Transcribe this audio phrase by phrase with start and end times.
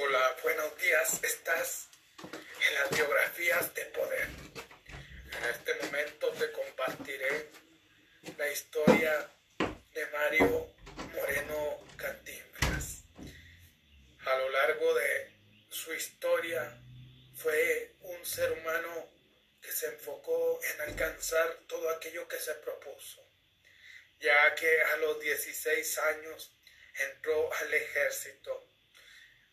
[0.00, 1.18] Hola, buenos días.
[1.24, 1.88] Estás
[2.22, 4.28] en las biografías de poder.
[5.32, 7.50] En este momento te compartiré
[8.36, 10.72] la historia de Mario
[11.14, 13.06] Moreno Cantinflas.
[14.24, 15.32] A lo largo de
[15.68, 16.80] su historia
[17.34, 19.10] fue un ser humano
[19.60, 23.20] que se enfocó en alcanzar todo aquello que se propuso,
[24.20, 26.52] ya que a los 16 años
[26.94, 28.67] entró al ejército.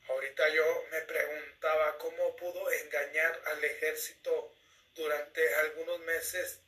[0.08, 4.54] Ahorita yo me preguntaba cómo pudo engañar al ejército
[4.94, 6.60] durante algunos meses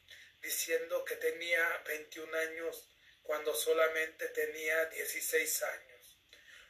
[0.42, 2.88] diciendo que tenía 21 años
[3.24, 6.18] cuando solamente tenía 16 años.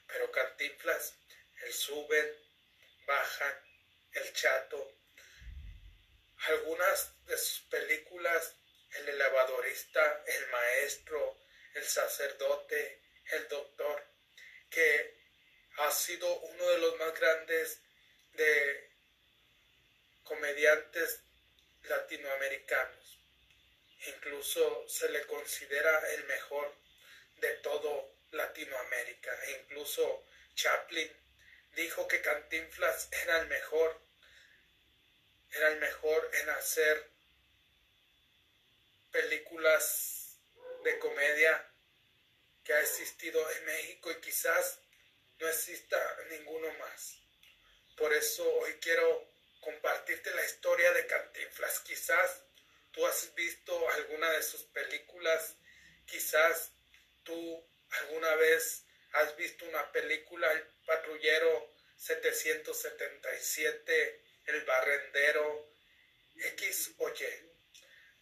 [0.07, 1.15] Pero Cantinflas,
[1.63, 2.35] el suben,
[3.05, 3.55] bajan,
[4.13, 4.97] el chato,
[6.47, 8.55] algunas de sus películas,
[8.91, 11.37] El elevadorista, El maestro,
[11.73, 14.03] El sacerdote, El doctor,
[14.69, 15.16] que
[15.77, 17.79] ha sido uno de los más grandes
[18.33, 18.89] de
[20.23, 21.21] comediantes
[21.83, 23.19] latinoamericanos.
[24.07, 26.75] Incluso se le considera el mejor
[27.37, 29.31] de todo Latinoamérica.
[29.45, 30.25] E incluso
[30.55, 31.11] Chaplin
[31.75, 33.99] dijo que Cantinflas era el mejor,
[35.51, 37.09] era el mejor en hacer
[39.11, 40.37] películas
[40.83, 41.71] de comedia
[42.63, 44.79] que ha existido en México y quizás
[45.39, 45.97] no exista
[46.29, 47.17] ninguno más.
[47.95, 51.79] Por eso hoy quiero compartirte la historia de Cantinflas.
[51.81, 52.41] Quizás
[52.91, 55.55] tú has visto alguna de sus películas,
[56.05, 56.71] quizás
[57.23, 65.67] tú alguna vez has visto una película, El Patrullero 777, El Barrendero,
[66.35, 67.25] X o Y,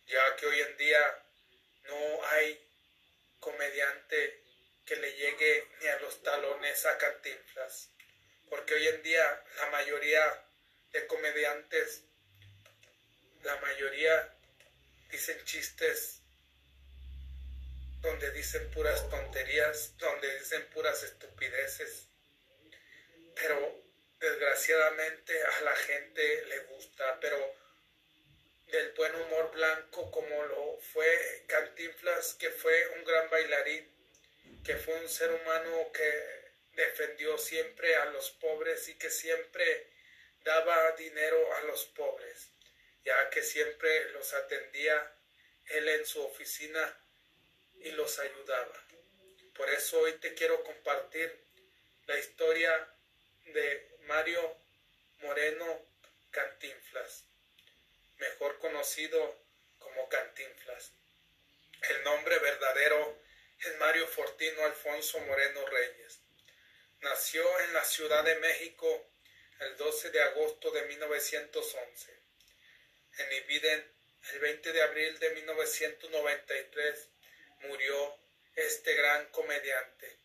[0.07, 1.22] ya que hoy en día
[1.83, 2.66] no hay
[3.39, 4.44] comediante
[4.86, 7.89] que le llegue ni a los talones a Cantinflas,
[8.50, 10.45] porque hoy en día la mayoría
[10.91, 12.03] de comediantes,
[13.44, 14.38] la mayoría
[15.09, 16.22] dicen chistes
[18.01, 22.07] donde dicen puras tonterías, donde dicen puras estupideces,
[23.34, 23.84] pero
[24.19, 27.38] desgraciadamente a la gente le gusta, pero
[28.67, 33.94] del buen humor blanco como lo fue Cantinflas, que fue un gran bailarín,
[34.66, 39.88] que fue un ser humano que defendió siempre a los pobres y que siempre
[40.44, 42.50] daba dinero a los pobres,
[43.03, 45.16] ya que siempre los atendía
[45.68, 46.98] él en su oficina
[47.80, 48.84] y los ayudaba.
[49.56, 51.32] Por eso hoy te quiero compartir
[52.08, 52.90] la historia
[53.46, 54.58] de Mario
[55.20, 55.86] Moreno
[56.32, 57.24] Cantinflas,
[58.18, 59.40] mejor conocido
[59.78, 60.92] como Cantinflas.
[61.84, 63.25] El nombre verdadero
[64.03, 66.19] Fortino Alfonso Moreno Reyes.
[67.00, 69.09] Nació en la Ciudad de México
[69.61, 72.11] el 12 de agosto de 1911.
[73.17, 73.91] En Ibiden,
[74.34, 77.07] el 20 de abril de 1993,
[77.61, 78.17] murió
[78.55, 80.17] este gran comediante,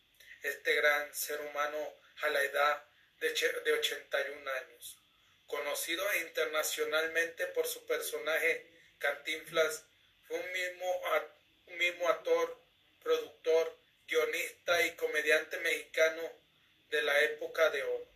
[0.43, 2.85] este gran ser humano a la edad
[3.21, 4.99] de 81 años.
[5.47, 8.67] Conocido internacionalmente por su personaje
[8.99, 9.85] Cantinflas,
[10.27, 11.03] fue un mismo,
[11.67, 12.60] un mismo actor,
[13.03, 16.23] productor, guionista y comediante mexicano
[16.91, 18.09] de la época de oro.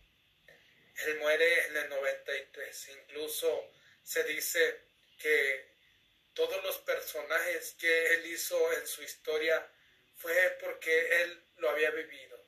[1.05, 2.89] Él muere en el 93.
[2.89, 3.71] Incluso
[4.03, 4.81] se dice
[5.19, 5.75] que
[6.33, 9.65] todos los personajes que él hizo en su historia
[10.17, 12.39] fue porque él lo había vivido.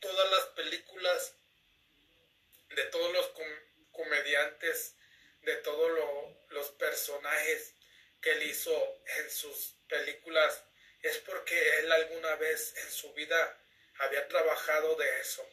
[0.00, 1.34] Todas las películas
[2.70, 3.32] de todos los
[3.92, 4.94] comediantes,
[5.42, 5.90] de todos
[6.50, 7.74] los personajes
[8.20, 10.62] que él hizo en sus películas,
[11.02, 13.58] es porque él alguna vez en su vida
[13.98, 15.48] había trabajado de eso.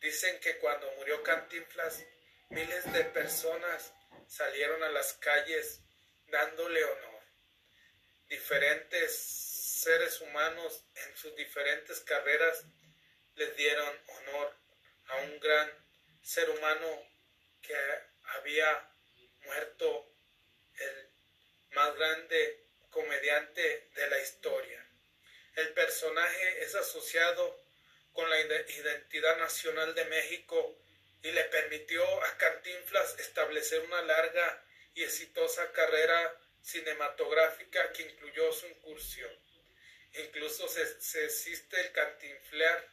[0.00, 2.02] Dicen que cuando murió Cantinflas,
[2.48, 3.92] miles de personas
[4.26, 5.80] salieron a las calles
[6.28, 7.22] dándole honor.
[8.28, 9.14] Diferentes
[9.82, 12.64] seres humanos en sus diferentes carreras
[13.34, 14.56] les dieron honor
[15.06, 15.70] a un gran
[16.22, 17.08] ser humano
[17.62, 17.74] que
[18.36, 18.90] había
[19.44, 20.14] muerto
[20.74, 21.10] el
[21.72, 24.86] más grande comediante de la historia.
[25.56, 27.60] El personaje es asociado
[28.12, 30.76] con la identidad nacional de México
[31.22, 34.64] y le permitió a Cantinflas establecer una larga
[34.94, 39.30] y exitosa carrera cinematográfica que incluyó su incursión.
[40.14, 40.82] Incluso se,
[41.24, 42.88] existe el cantinflear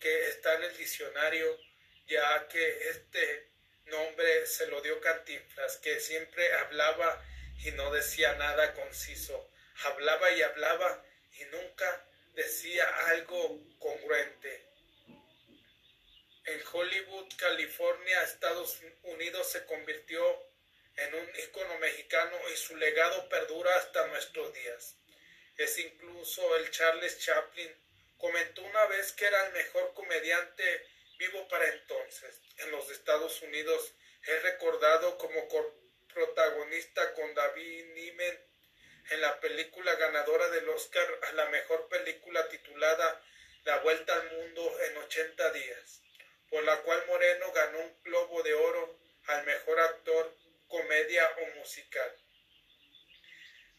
[0.00, 1.58] que está en el diccionario,
[2.06, 3.48] ya que este
[3.86, 7.22] nombre se lo dio Cantinflas, que siempre hablaba
[7.62, 9.50] y no decía nada conciso,
[9.84, 11.04] hablaba y hablaba
[11.38, 14.74] y nunca decía algo congruente.
[16.74, 20.20] Hollywood, California, Estados Unidos se convirtió
[20.96, 24.96] en un icono mexicano y su legado perdura hasta nuestros días.
[25.56, 27.72] Es incluso el Charles Chaplin
[28.18, 30.86] comentó una vez que era el mejor comediante
[31.16, 32.40] vivo para entonces.
[32.58, 33.92] En los Estados Unidos
[34.26, 35.48] es recordado como
[36.14, 38.40] protagonista con David Niven
[39.10, 43.22] en la película ganadora del Oscar a la mejor película titulada
[43.64, 46.00] La Vuelta al Mundo en 80 días,
[46.48, 50.34] por la cual Moreno ganó un Globo de Oro al mejor actor,
[50.68, 52.16] comedia o musical.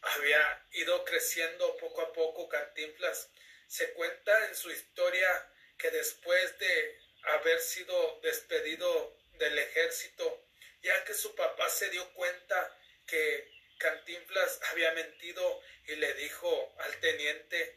[0.02, 3.30] Había ido creciendo poco a poco Cantinflas.
[3.66, 10.45] Se cuenta en su historia que después de haber sido despedido del ejército,
[10.86, 12.78] ya que su papá se dio cuenta
[13.08, 17.76] que Cantinflas había mentido y le dijo al teniente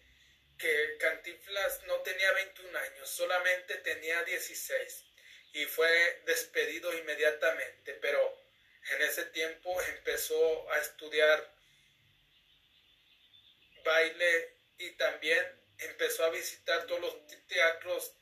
[0.59, 5.05] que Cantinflas no tenía 21 años, solamente tenía 16
[5.53, 8.39] y fue despedido inmediatamente, pero
[8.91, 11.51] en ese tiempo empezó a estudiar
[13.83, 15.43] baile y también
[15.79, 18.13] empezó a visitar todos los teatros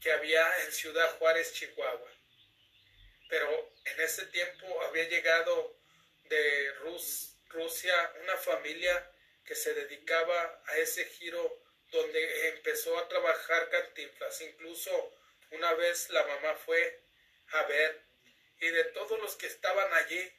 [0.00, 2.11] que había en Ciudad Juárez, Chihuahua.
[3.32, 5.74] Pero en ese tiempo había llegado
[6.24, 6.70] de
[7.48, 9.10] Rusia una familia
[9.46, 14.38] que se dedicaba a ese giro donde empezó a trabajar Cantinflas.
[14.42, 15.16] Incluso
[15.50, 17.00] una vez la mamá fue
[17.52, 18.02] a ver
[18.60, 20.30] y de todos los que estaban allí,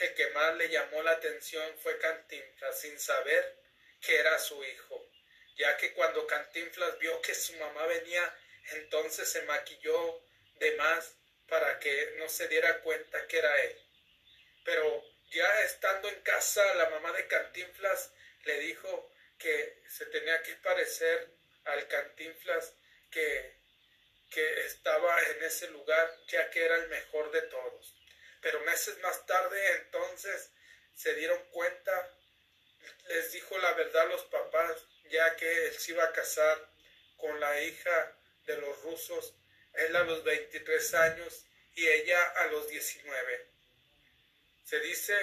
[0.00, 3.58] el que más le llamó la atención fue Cantinflas, sin saber
[4.00, 5.06] que era su hijo,
[5.58, 8.38] ya que cuando Cantinflas vio que su mamá venía,
[8.72, 10.22] entonces se maquilló
[10.60, 11.17] de más
[11.48, 13.76] para que no se diera cuenta que era él.
[14.64, 18.12] Pero ya estando en casa, la mamá de Cantinflas
[18.44, 21.30] le dijo que se tenía que parecer
[21.64, 22.74] al Cantinflas
[23.10, 23.56] que,
[24.30, 27.94] que estaba en ese lugar, ya que era el mejor de todos.
[28.40, 30.50] Pero meses más tarde entonces
[30.94, 32.14] se dieron cuenta,
[33.08, 36.70] les dijo la verdad a los papás, ya que él se iba a casar
[37.16, 39.34] con la hija de los rusos,
[39.78, 41.44] él a los 23 años
[41.74, 43.46] y ella a los 19.
[44.64, 45.14] Se dice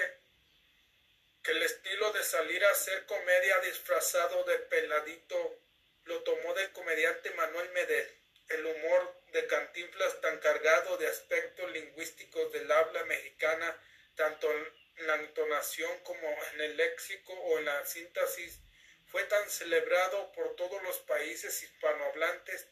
[1.42, 5.60] que el estilo de salir a hacer comedia disfrazado de peladito
[6.04, 8.12] lo tomó del comediante Manuel Medel.
[8.48, 13.76] El humor de Cantinflas tan cargado de aspectos lingüísticos del habla mexicana,
[14.14, 18.60] tanto en la entonación como en el léxico o en la síntesis,
[19.06, 22.66] fue tan celebrado por todos los países hispanohablantes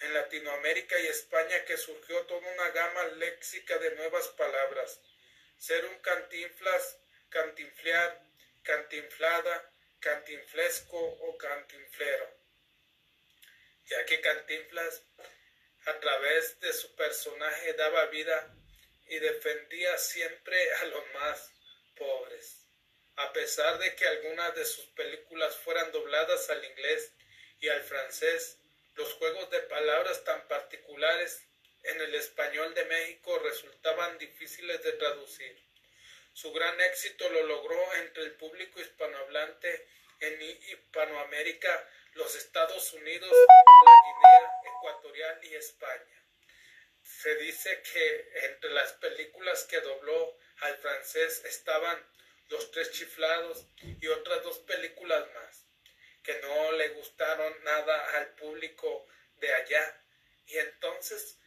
[0.00, 5.00] en Latinoamérica y España que surgió toda una gama léxica de nuevas palabras
[5.60, 6.98] ser un cantinflas,
[7.28, 8.22] cantinflear,
[8.62, 12.34] cantinflada, cantinflesco o cantinflero,
[13.84, 15.02] ya que Cantinflas
[15.84, 18.54] a través de su personaje daba vida
[19.08, 21.52] y defendía siempre a los más
[21.96, 22.64] pobres.
[23.16, 27.12] A pesar de que algunas de sus películas fueran dobladas al inglés
[27.60, 28.59] y al francés,
[29.00, 31.42] los juegos de palabras tan particulares
[31.84, 35.58] en el español de México resultaban difíciles de traducir.
[36.34, 39.88] Su gran éxito lo logró entre el público hispanohablante
[40.20, 46.26] en Hispanoamérica, los Estados Unidos, la Guinea Ecuatorial y España.
[47.02, 52.06] Se dice que entre las películas que dobló al francés estaban
[52.48, 55.69] Los Tres Chiflados y otras dos películas más,
[56.22, 60.00] que no le gustaron nada al público de allá.
[60.46, 61.38] Y entonces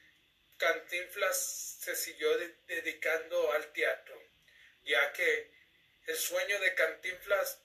[0.58, 2.38] Cantinflas se siguió
[2.68, 4.22] dedicando al teatro,
[4.84, 5.52] ya que
[6.08, 7.60] el sueño de Cantinflas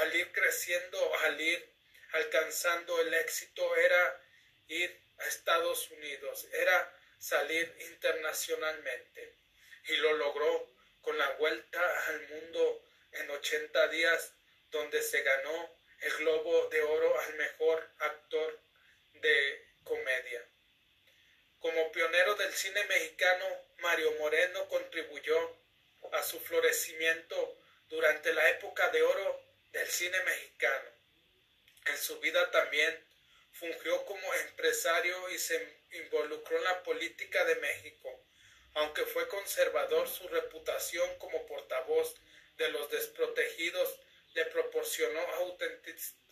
[0.00, 1.72] al ir creciendo, al ir
[2.12, 4.20] alcanzando el éxito, era
[4.68, 9.36] ir a Estados Unidos, era salir internacionalmente.
[9.88, 14.32] Y lo logró con la vuelta al mundo en 80 días,
[14.70, 18.60] donde se ganó el Globo de Oro al mejor actor
[19.14, 20.44] de comedia.
[21.60, 23.46] Como pionero del cine mexicano,
[23.78, 25.56] Mario Moreno contribuyó
[26.12, 27.56] a su florecimiento
[27.88, 29.40] durante la época de oro
[29.70, 30.90] del cine mexicano.
[31.86, 33.04] En su vida también
[33.52, 38.24] fungió como empresario y se involucró en la política de México.
[38.74, 42.16] Aunque fue conservador, su reputación como portavoz
[42.56, 44.00] de los desprotegidos
[44.34, 45.20] le proporcionó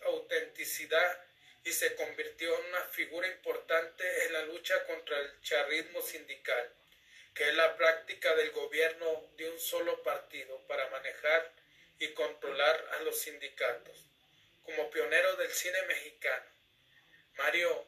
[0.03, 1.25] autenticidad
[1.65, 6.73] y se convirtió en una figura importante en la lucha contra el charrismo sindical,
[7.35, 11.53] que es la práctica del gobierno de un solo partido para manejar
[11.99, 14.07] y controlar a los sindicatos.
[14.63, 16.45] Como pionero del cine mexicano,
[17.37, 17.87] Mario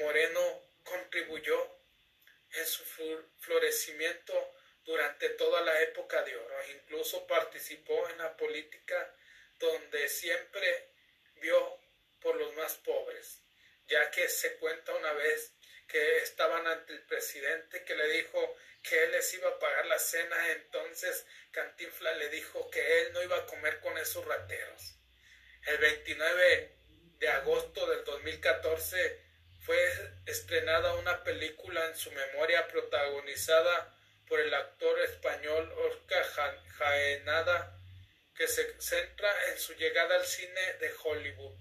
[0.00, 1.76] Moreno contribuyó
[2.52, 2.84] en su
[3.38, 4.55] florecimiento
[4.86, 6.54] durante toda la época de oro.
[6.70, 9.14] Incluso participó en la política
[9.58, 10.88] donde siempre
[11.36, 11.78] vio
[12.20, 13.42] por los más pobres,
[13.88, 15.52] ya que se cuenta una vez
[15.88, 19.98] que estaban ante el presidente que le dijo que él les iba a pagar la
[19.98, 24.96] cena, entonces Cantinfla le dijo que él no iba a comer con esos rateros.
[25.66, 26.76] El 29
[27.18, 29.20] de agosto del 2014
[29.64, 29.78] fue
[30.26, 33.95] estrenada una película en su memoria protagonizada
[34.28, 36.24] por el actor español Oscar
[36.78, 37.78] Jaenada,
[38.34, 41.54] que se centra en su llegada al cine de Hollywood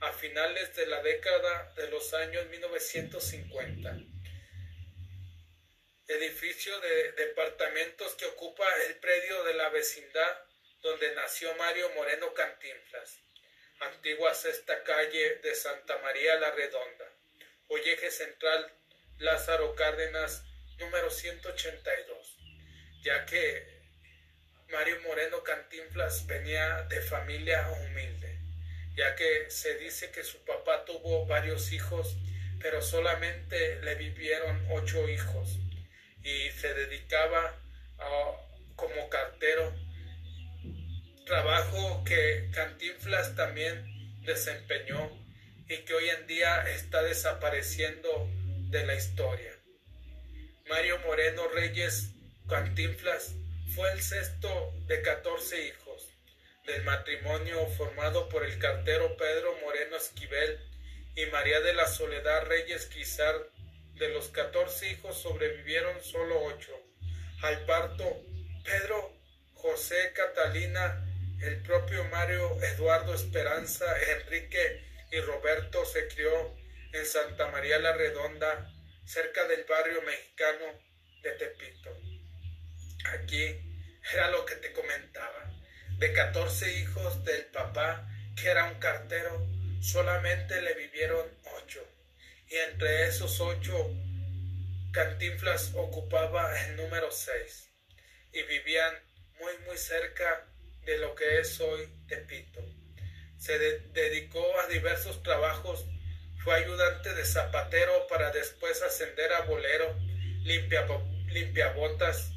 [0.00, 3.96] a finales de la década de los años 1950.
[6.06, 10.38] Edificio de departamentos que ocupa el predio de la vecindad
[10.82, 13.18] donde nació Mario Moreno Cantinflas,
[13.80, 17.14] antigua sexta calle de Santa María la Redonda
[17.68, 18.72] hoy central
[19.18, 20.42] Lázaro Cárdenas
[20.78, 22.38] número 182,
[23.02, 23.74] ya que
[24.70, 28.38] Mario Moreno Cantinflas venía de familia humilde,
[28.96, 32.16] ya que se dice que su papá tuvo varios hijos,
[32.60, 35.58] pero solamente le vivieron ocho hijos
[36.22, 37.60] y se dedicaba
[38.76, 39.72] como cartero,
[41.26, 45.10] trabajo que Cantinflas también desempeñó
[45.68, 48.28] y que hoy en día está desapareciendo
[48.70, 49.53] de la historia.
[50.68, 52.12] Mario Moreno Reyes
[52.48, 53.34] Cantinflas
[53.74, 56.08] fue el sexto de 14 hijos
[56.66, 60.58] del matrimonio formado por el cartero Pedro Moreno Esquivel
[61.16, 63.34] y María de la Soledad Reyes Quizar.
[63.96, 66.72] De los 14 hijos sobrevivieron solo ocho.
[67.42, 68.22] Al parto,
[68.64, 69.12] Pedro,
[69.52, 71.06] José, Catalina,
[71.42, 73.86] el propio Mario Eduardo Esperanza,
[74.18, 76.56] Enrique y Roberto se crió
[76.92, 78.73] en Santa María la Redonda,
[79.04, 80.66] cerca del barrio mexicano
[81.22, 81.90] de Tepito.
[83.12, 83.56] Aquí
[84.12, 85.50] era lo que te comentaba.
[85.98, 89.46] De 14 hijos del papá, que era un cartero,
[89.80, 91.86] solamente le vivieron ocho.
[92.48, 93.90] Y entre esos ocho,
[94.92, 97.70] Cantinflas ocupaba el número 6.
[98.32, 98.94] Y vivían
[99.40, 100.46] muy, muy cerca
[100.84, 102.64] de lo que es hoy Tepito
[103.44, 103.58] se
[103.92, 105.84] dedicó a diversos trabajos,
[106.44, 109.96] fue ayudante de zapatero para después ascender a bolero,
[110.42, 110.86] limpia,
[111.28, 112.32] limpiabotas,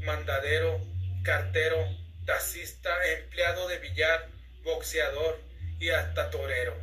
[0.00, 0.80] mandadero,
[1.22, 1.76] cartero,
[2.24, 4.28] taxista, empleado de billar,
[4.62, 5.38] boxeador
[5.78, 6.74] y hasta torero.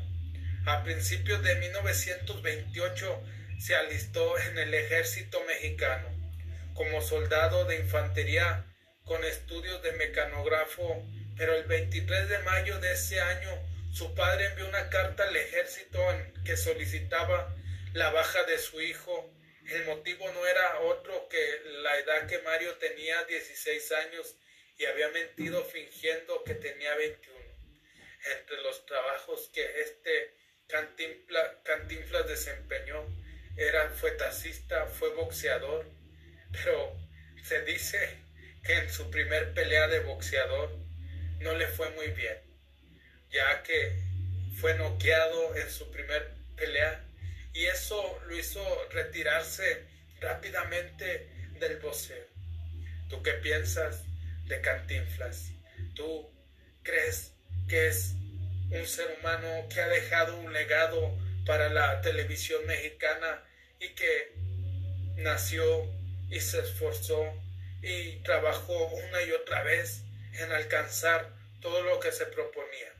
[0.67, 3.23] A principios de 1928
[3.59, 6.07] se alistó en el ejército mexicano
[6.75, 8.65] como soldado de infantería
[9.03, 11.03] con estudios de mecanógrafo
[11.37, 13.49] pero el 23 de mayo de ese año
[13.91, 17.55] su padre envió una carta al ejército en que solicitaba
[17.93, 19.33] la baja de su hijo.
[19.67, 24.35] El motivo no era otro que la edad que Mario tenía 16 años
[24.77, 27.37] y había mentido fingiendo que tenía 21.
[28.39, 30.35] Entre los trabajos que este
[30.67, 33.05] Cantinflas desempeñó
[33.55, 35.85] era, fue taxista, fue boxeador,
[36.51, 36.95] pero
[37.43, 38.19] se dice
[38.63, 40.69] que en su primer pelea de boxeador
[41.39, 42.37] no le fue muy bien,
[43.37, 43.95] ya que
[44.59, 47.03] fue noqueado en su primer pelea
[47.53, 49.85] y eso lo hizo retirarse
[50.19, 51.29] rápidamente
[51.59, 52.25] del boxeo.
[53.09, 54.03] ¿Tú qué piensas
[54.45, 55.51] de Cantinflas?
[55.93, 56.31] ¿Tú
[56.81, 57.33] crees
[57.69, 58.13] que es
[58.71, 61.15] un ser humano que ha dejado un legado
[61.45, 63.43] para la televisión mexicana
[63.79, 64.33] y que
[65.17, 65.85] nació
[66.29, 67.33] y se esforzó
[67.83, 70.01] y trabajó una y otra vez
[70.33, 71.29] en alcanzar
[71.61, 72.96] todo lo que se proponía.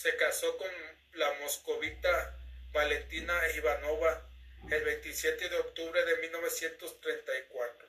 [0.00, 0.70] Se casó con
[1.14, 2.38] la moscovita
[2.70, 4.30] Valentina Ivanova
[4.70, 7.88] el 27 de octubre de 1934.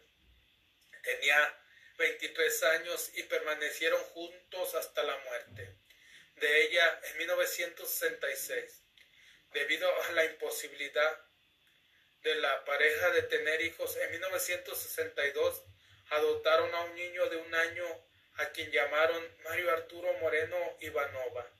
[1.04, 1.63] Tenía
[2.00, 5.75] 23 años y permanecieron juntos hasta la muerte
[6.38, 8.82] de ella en 1966.
[9.54, 11.22] Debido a la imposibilidad
[12.24, 15.63] de la pareja de tener hijos, en 1962
[16.10, 17.86] adoptaron a un niño de un año
[18.38, 21.59] a quien llamaron Mario Arturo Moreno Ivanova,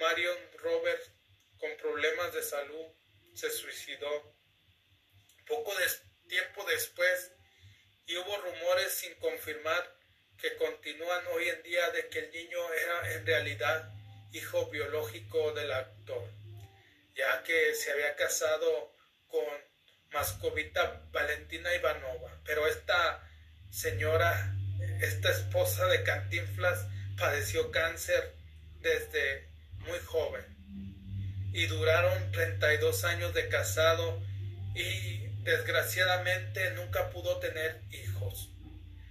[0.00, 1.10] Marion Roberts,
[1.58, 2.86] con problemas de salud,
[3.34, 4.34] se suicidó.
[5.46, 5.72] Poco
[6.28, 7.32] tiempo después,
[8.06, 9.96] y hubo rumores sin confirmar
[10.38, 13.92] que continúan hoy en día de que el niño era en realidad
[14.32, 16.30] hijo biológico del actor,
[17.14, 18.94] ya que se había casado
[19.26, 19.44] con
[20.10, 23.27] Mascovita Valentina Ivanova, pero esta
[23.70, 24.54] señora,
[25.00, 28.34] esta esposa de Cantinflas, padeció cáncer
[28.80, 29.48] desde
[29.80, 30.44] muy joven
[31.52, 34.22] y duraron 32 años de casado
[34.74, 38.50] y desgraciadamente nunca pudo tener hijos.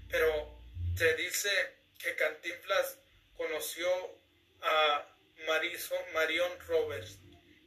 [0.09, 0.57] Pero
[0.95, 1.49] se dice
[1.99, 2.97] que Cantinflas
[3.35, 3.87] conoció
[4.61, 5.13] a
[6.13, 7.19] Marion Roberts,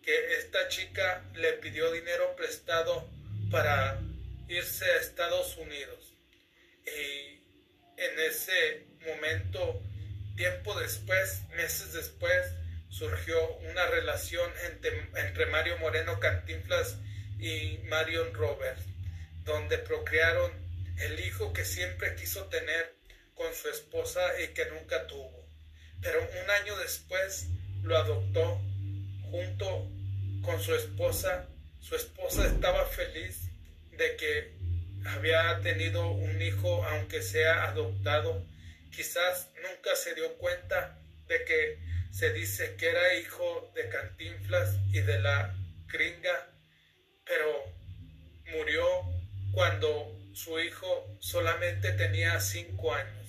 [0.02, 3.08] que esta chica le pidió dinero prestado
[3.50, 4.00] para
[4.48, 6.09] irse a Estados Unidos.
[6.86, 7.40] Y
[7.96, 9.82] en ese momento,
[10.36, 12.46] tiempo después, meses después,
[12.88, 14.50] surgió una relación
[15.14, 16.96] entre, Mario Moreno Cantinflas
[17.38, 18.82] y Marion Roberts,
[19.44, 20.52] donde procrearon
[20.98, 22.94] el hijo que siempre quiso tener
[23.34, 25.48] con su esposa y que nunca tuvo.
[26.02, 27.46] Pero un año después
[27.82, 28.60] lo adoptó
[29.30, 29.88] junto
[30.42, 31.48] con su esposa.
[31.80, 33.50] Su esposa estaba feliz
[33.92, 34.59] de que
[35.06, 38.46] había tenido un hijo, aunque sea adoptado.
[38.90, 41.78] Quizás nunca se dio cuenta de que
[42.10, 45.54] se dice que era hijo de Cantinflas y de la
[45.86, 46.48] gringa,
[47.24, 47.64] pero
[48.52, 48.84] murió
[49.52, 53.20] cuando su hijo solamente tenía cinco años.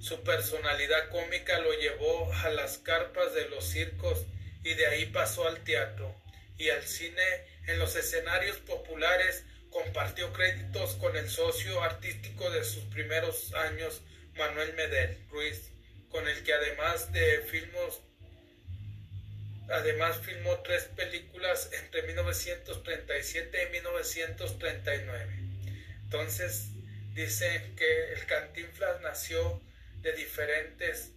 [0.00, 4.26] Su personalidad cómica lo llevó a las carpas de los circos
[4.64, 6.14] y de ahí pasó al teatro
[6.56, 7.22] y al cine
[7.70, 14.02] en los escenarios populares compartió créditos con el socio artístico de sus primeros años,
[14.36, 15.70] Manuel Medel Ruiz,
[16.10, 18.02] con el que además de filmos
[19.70, 25.38] además filmó tres películas entre 1937 y 1939.
[26.02, 26.70] Entonces
[27.14, 29.62] dicen que el Cantinflas nació
[30.02, 31.12] de diferentes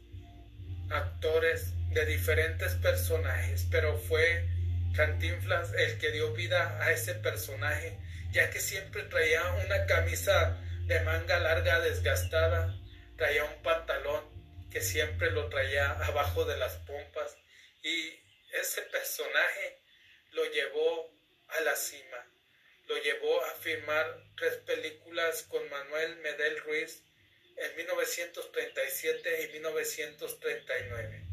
[0.91, 4.52] actores, de diferentes personajes, pero fue
[4.95, 7.97] Cantinflas el que dio vida a ese personaje,
[8.31, 12.75] ya que siempre traía una camisa de manga larga desgastada,
[13.17, 14.23] traía un pantalón
[14.71, 17.37] que siempre lo traía abajo de las pompas
[17.81, 18.19] y
[18.53, 19.79] ese personaje
[20.31, 21.11] lo llevó
[21.47, 22.27] a la cima,
[22.87, 27.03] lo llevó a firmar tres películas con Manuel Medel Ruiz
[27.57, 31.23] en 1937 y 1939.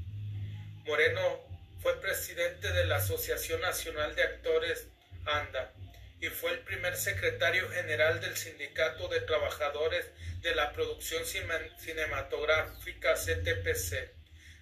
[0.85, 1.50] Moreno
[1.81, 4.89] fue presidente de la Asociación Nacional de Actores
[5.25, 5.73] ANDA
[6.21, 10.05] y fue el primer secretario general del Sindicato de Trabajadores
[10.43, 14.11] de la Producción Cinematográfica CTPC.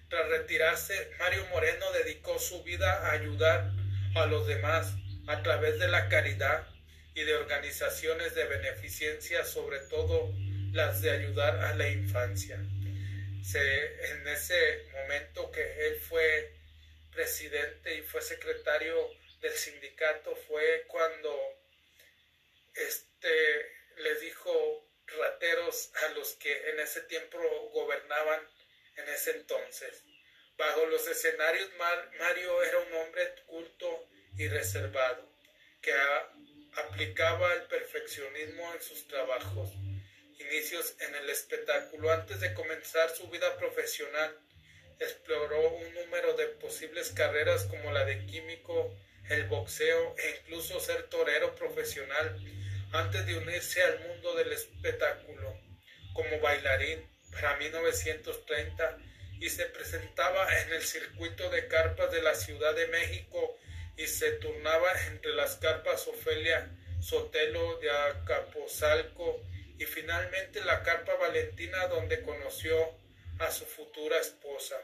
[0.09, 3.71] Tras retirarse, Mario Moreno dedicó su vida a ayudar
[4.15, 4.93] a los demás
[5.27, 6.67] a través de la caridad
[7.13, 10.33] y de organizaciones de beneficencia, sobre todo
[10.71, 12.55] las de ayudar a la infancia.
[12.55, 16.58] en ese momento que él fue
[17.11, 19.09] presidente y fue secretario
[19.41, 21.33] del sindicato fue cuando
[22.73, 27.39] este le dijo rateros a los que en ese tiempo
[27.71, 28.39] gobernaban
[28.97, 30.03] en ese entonces.
[30.57, 35.27] Bajo los escenarios Mario era un hombre culto y reservado
[35.81, 35.93] que
[36.73, 39.71] aplicaba el perfeccionismo en sus trabajos
[40.39, 42.11] inicios en el espectáculo.
[42.11, 44.37] Antes de comenzar su vida profesional,
[44.99, 48.95] exploró un número de posibles carreras como la de químico,
[49.29, 52.39] el boxeo e incluso ser torero profesional
[52.91, 55.57] antes de unirse al mundo del espectáculo.
[56.13, 58.97] Como bailarín para 1930
[59.39, 63.57] y se presentaba en el circuito de carpas de la Ciudad de México
[63.95, 69.41] y se turnaba entre las carpas Ofelia Sotelo de Acapozalco
[69.77, 72.98] y finalmente la carpa Valentina donde conoció
[73.39, 74.75] a su futura esposa.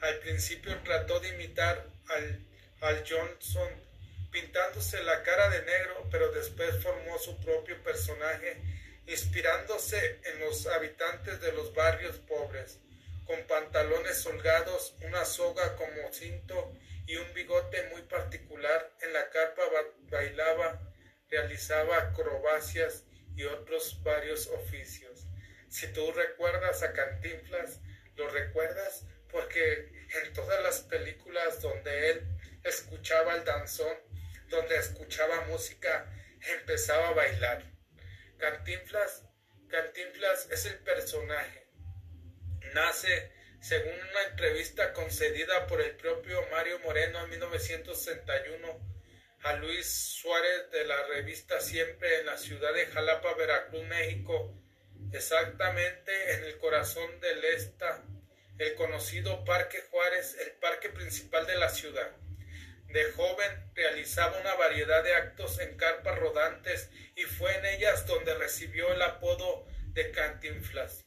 [0.00, 2.46] Al principio trató de imitar al,
[2.80, 3.88] al Johnson
[4.30, 8.60] pintándose la cara de negro, pero después formó su propio personaje
[9.06, 12.78] inspirándose en los habitantes de los barrios pobres,
[13.24, 16.72] con pantalones holgados, una soga como cinto
[17.06, 18.92] y un bigote muy particular.
[19.00, 19.62] En la carpa
[20.10, 20.78] bailaba,
[21.30, 25.17] realizaba acrobacias y otros varios oficios.
[25.68, 27.80] Si tú recuerdas a Cantinflas,
[28.16, 32.26] lo recuerdas porque en todas las películas donde él
[32.64, 33.96] escuchaba el danzón,
[34.48, 36.10] donde escuchaba música,
[36.58, 37.64] empezaba a bailar.
[38.38, 39.24] Cantinflas,
[39.68, 41.68] Cantinflas es el personaje.
[42.72, 48.98] Nace según una entrevista concedida por el propio Mario Moreno en 1961
[49.42, 54.54] a Luis Suárez de la revista Siempre en la ciudad de Jalapa, Veracruz, México,
[55.12, 58.04] exactamente en el corazón del esta,
[58.58, 62.10] el conocido Parque Juárez, el parque principal de la ciudad.
[62.86, 68.34] De joven realizaba una variedad de actos en carpas rodantes y fue en ellas donde
[68.34, 71.04] recibió el apodo de Cantinflas.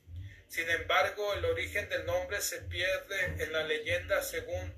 [0.48, 4.76] Sin embargo, el origen del nombre se pierde en la leyenda según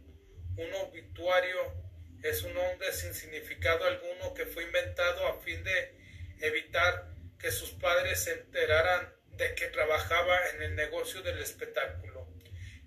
[0.56, 1.84] un obituario
[2.24, 5.96] es un hombre sin significado alguno que fue inventado a fin de
[6.40, 7.13] evitar
[7.44, 12.26] que sus padres se enteraran de que trabajaba en el negocio del espectáculo,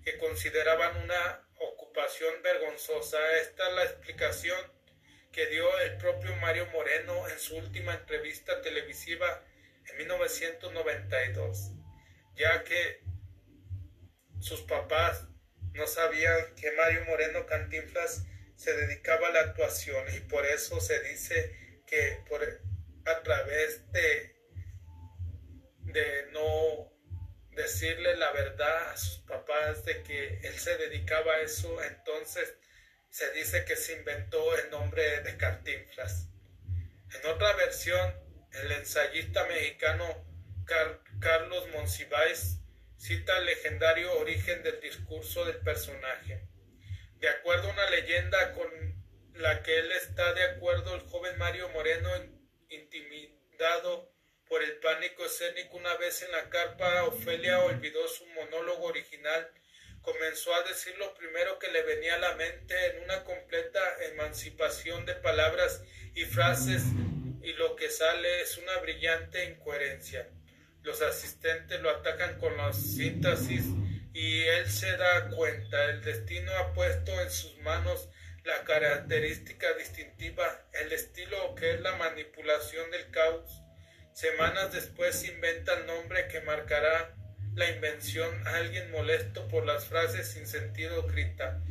[0.03, 3.19] que consideraban una ocupación vergonzosa.
[3.37, 4.59] Esta es la explicación
[5.31, 9.43] que dio el propio Mario Moreno en su última entrevista televisiva
[9.91, 11.73] en 1992,
[12.35, 13.01] ya que
[14.39, 15.27] sus papás
[15.73, 20.99] no sabían que Mario Moreno Cantinflas se dedicaba a la actuación y por eso se
[21.01, 22.41] dice que por,
[23.05, 24.36] a través de,
[25.87, 26.91] de no
[27.51, 32.55] decirle la verdad a sus papás de que él se dedicaba a eso, entonces
[33.09, 36.27] se dice que se inventó el nombre de Cantinflas.
[37.13, 38.13] En otra versión,
[38.51, 40.25] el ensayista mexicano
[41.19, 42.59] Carlos Monsiváis
[42.97, 46.47] cita el legendario origen del discurso del personaje.
[47.19, 48.67] De acuerdo a una leyenda con
[49.35, 52.09] la que él está de acuerdo, el joven Mario Moreno,
[52.69, 54.11] intimidado
[54.49, 59.49] por el pánico escénico una vez en la carpa, Ofelia olvidó su monólogo original,
[60.01, 63.81] comenzó a decir lo primero que le venía a la mente en una completa
[64.11, 65.83] emancipación de palabras
[66.15, 66.83] y frases
[67.41, 70.29] y lo que sale es una brillante incoherencia.
[70.83, 73.65] Los asistentes lo atacan con la síntesis
[74.13, 75.85] y él se da cuenta.
[75.85, 78.09] El destino ha puesto en sus manos
[78.45, 83.61] la característica distintiva, el estilo que es la manipulación del caos.
[84.17, 87.15] Semanas después inventa el nombre que marcará
[87.53, 88.47] la invención.
[88.47, 91.61] Alguien molesto por las frases sin sentido grita,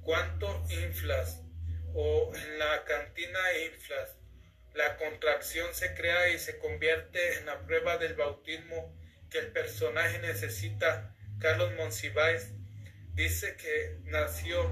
[0.00, 1.42] ¿cuánto inflas?
[1.92, 4.16] O en la cantina inflas.
[4.72, 8.96] La contracción se crea y se convierte en la prueba del bautismo
[9.28, 11.16] que el personaje necesita.
[11.40, 12.52] Carlos Monsiváis
[13.14, 14.62] dice que nació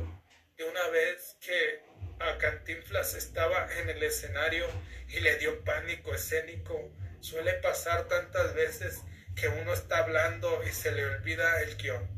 [0.56, 1.82] de una vez que
[2.20, 4.66] a Cantinflas estaba en el escenario
[5.08, 6.92] y le dio pánico escénico.
[7.20, 9.02] Suele pasar tantas veces
[9.34, 12.08] que uno está hablando y se le olvida el guion.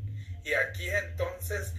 [0.43, 1.73] Y aquí entonces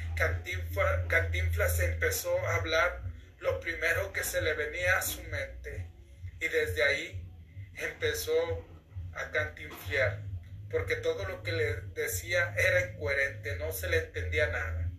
[1.09, 3.03] Cantinflas empezó a hablar
[3.41, 5.91] lo primero que se le venía a su mente
[6.41, 7.25] y desde ahí
[7.75, 8.33] empezó
[9.15, 10.23] a cantinflear,
[10.71, 14.91] porque todo lo que le decía era incoherente, no se le entendía nada.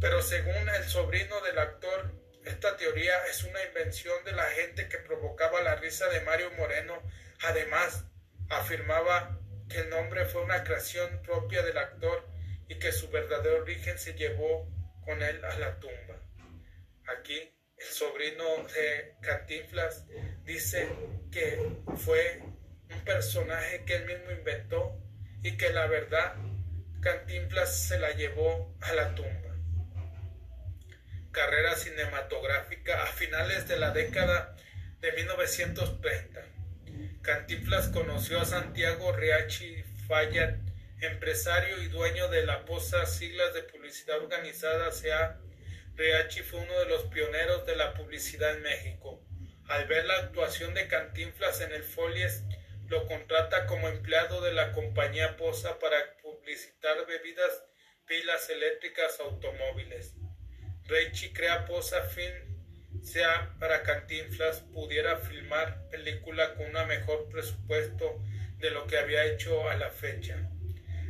[0.00, 2.12] Pero según el sobrino del actor,
[2.44, 7.02] esta teoría es una invención de la gente que provocaba la risa de Mario Moreno.
[7.42, 8.04] Además,
[8.48, 12.28] afirmaba que el nombre fue una creación propia del actor
[12.68, 14.68] y que su verdadero origen se llevó
[15.04, 16.20] con él a la tumba.
[17.06, 20.06] Aquí el sobrino de Cantinflas,
[20.44, 20.88] dice
[21.30, 21.58] que
[21.96, 22.40] fue
[22.90, 24.96] un personaje que él mismo inventó
[25.42, 26.34] y que la verdad
[27.00, 29.51] Cantinflas se la llevó a la tumba.
[31.32, 34.54] Carrera cinematográfica a finales de la década
[35.00, 36.42] de 1930.
[37.22, 40.56] Cantinflas conoció a Santiago Riachi Fayad,
[41.00, 45.40] empresario y dueño de la Posa Siglas de Publicidad Organizada, sea
[45.94, 49.24] Riachi fue uno de los pioneros de la publicidad en México.
[49.68, 52.44] Al ver la actuación de Cantinflas en el Folies,
[52.88, 57.64] lo contrata como empleado de la compañía Posa para publicitar bebidas,
[58.06, 60.14] pilas eléctricas, automóviles.
[60.86, 68.22] Riachi crea Posa Film, sea para Cantinflas pudiera filmar película con un mejor presupuesto
[68.58, 70.48] de lo que había hecho a la fecha.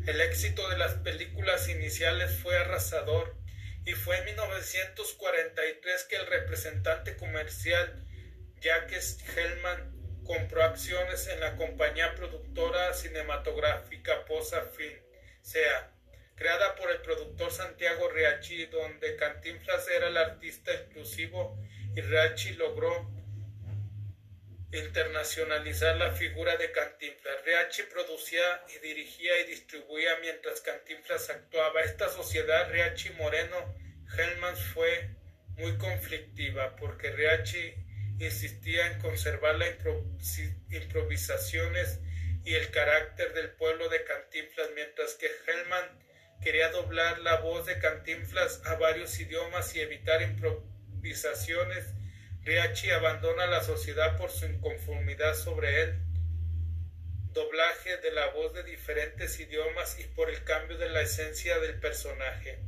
[0.07, 3.37] El éxito de las películas iniciales fue arrasador
[3.85, 8.05] y fue en 1943 que el representante comercial
[8.61, 9.93] Jacques Hellman
[10.25, 14.99] compró acciones en la compañía productora cinematográfica Posa Film,
[15.41, 15.91] sea,
[16.42, 21.57] creada por el productor Santiago Riachi, donde Cantinflas era el artista exclusivo
[21.94, 23.09] y Riachi logró
[24.72, 27.44] internacionalizar la figura de Cantinflas.
[27.44, 28.42] Riachi producía
[28.74, 31.81] y dirigía y distribuía mientras Cantinflas actuaba.
[31.83, 33.76] Esta sociedad Riachi Moreno
[34.18, 35.11] Hellman fue
[35.50, 37.72] muy conflictiva porque Riachi
[38.18, 39.76] insistía en conservar las
[40.70, 42.00] improvisaciones
[42.44, 46.02] y el carácter del pueblo de Cantinflas, mientras que Hellman
[46.42, 51.87] quería doblar la voz de Cantinflas a varios idiomas y evitar improvisaciones
[52.44, 56.00] Riachi abandona la sociedad por su inconformidad sobre él,
[57.33, 61.78] doblaje de la voz de diferentes idiomas y por el cambio de la esencia del
[61.78, 62.59] personaje.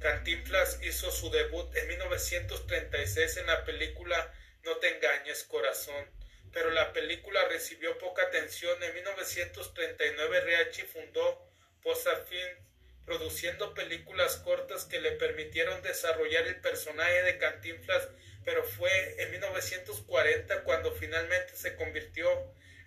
[0.00, 6.10] Cantinflas hizo su debut en 1936 en la película No te engañes corazón,
[6.52, 8.82] pero la película recibió poca atención.
[8.82, 11.48] En 1939 Riachi fundó
[11.80, 12.66] Posa Film
[13.06, 18.08] produciendo películas cortas que le permitieron desarrollar el personaje de Cantinflas,
[18.44, 22.28] pero fue en 1940 cuando finalmente se convirtió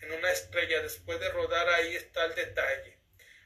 [0.01, 2.97] en una estrella después de rodar ahí está el detalle.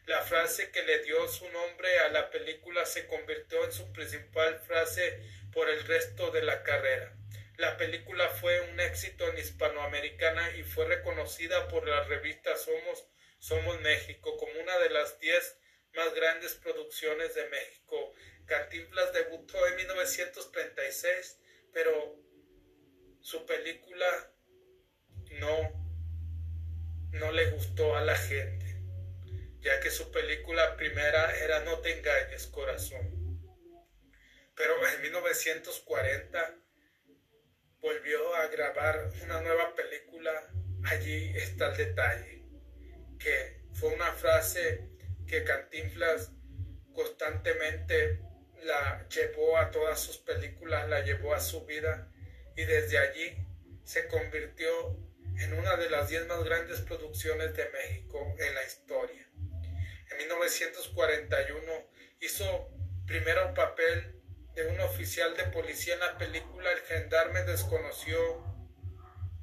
[0.05, 4.59] La frase que le dio su nombre a la película se convirtió en su principal
[4.59, 5.19] frase
[5.53, 7.15] por el resto de la carrera.
[7.57, 13.05] La película fue un éxito en Hispanoamericana y fue reconocida por la revista Somos,
[13.37, 15.57] Somos México como una de las diez
[15.95, 18.13] más grandes producciones de México.
[18.45, 21.39] Cantinflas debutó en 1936,
[21.71, 22.19] pero
[23.21, 24.31] su película
[25.39, 28.81] no, no le gustó a la gente,
[29.61, 33.23] ya que su película primera era No te engañes, corazón.
[34.55, 36.55] Pero en 1940
[37.79, 40.31] volvió a grabar una nueva película,
[40.85, 42.43] allí está el detalle,
[43.19, 44.92] que fue una frase
[45.33, 46.29] que Cantinflas
[46.93, 48.21] constantemente
[48.65, 52.07] la llevó a todas sus películas, la llevó a su vida
[52.55, 53.47] y desde allí
[53.83, 54.95] se convirtió
[55.39, 59.27] en una de las diez más grandes producciones de México en la historia.
[60.11, 61.71] En 1941
[62.19, 62.69] hizo
[63.07, 64.21] primero papel
[64.53, 68.43] de un oficial de policía en la película El gendarme desconoció.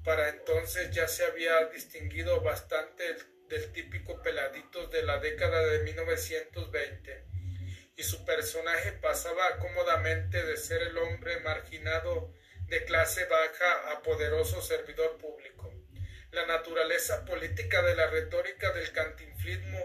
[0.04, 3.16] Para entonces ya se había distinguido bastante
[3.50, 7.24] del típico peladito de la década de 1920
[7.96, 12.32] y su personaje pasaba cómodamente de ser el hombre marginado
[12.68, 15.74] de clase baja a poderoso servidor público.
[16.30, 19.78] La naturaleza política de la retórica del cantinflismo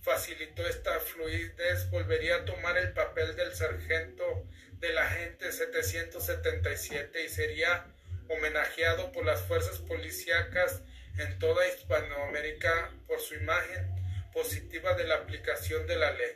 [0.00, 7.28] facilitó esta fluidez, volvería a tomar el papel del sargento de la gente 777 y
[7.28, 7.84] sería
[8.28, 10.82] homenajeado por las fuerzas policíacas
[11.18, 13.94] en toda Hispanoamérica por su imagen
[14.32, 16.34] positiva de la aplicación de la ley,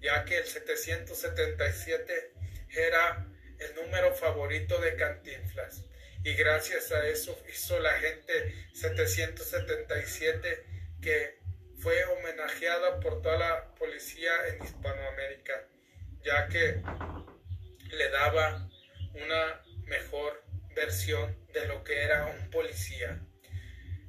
[0.00, 2.32] ya que el 777
[2.70, 3.26] era
[3.58, 5.84] el número favorito de Cantinflas
[6.26, 10.66] y gracias a eso hizo la gente 777
[11.00, 11.38] que
[11.78, 15.68] fue homenajeada por toda la policía en Hispanoamérica,
[16.24, 16.82] ya que
[17.90, 18.68] le daba
[19.14, 20.42] una mejor
[20.74, 23.20] versión de lo que era un policía.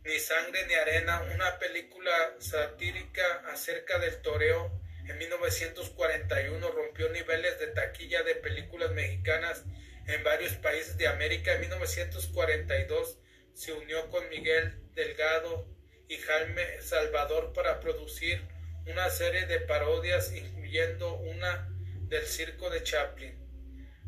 [0.07, 4.71] Ni sangre ni arena, una película satírica acerca del toreo
[5.05, 9.65] en 1941 rompió niveles de taquilla de películas mexicanas
[10.07, 11.55] en varios países de América.
[11.55, 13.19] En 1942
[13.53, 15.67] se unió con Miguel Delgado
[16.07, 18.41] y Jaime Salvador para producir
[18.85, 21.67] una serie de parodias, incluyendo una
[22.07, 23.37] del circo de Chaplin.